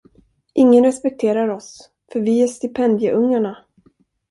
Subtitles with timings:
[0.53, 3.57] Ingen respekterar oss, för vi är stipendieungarna.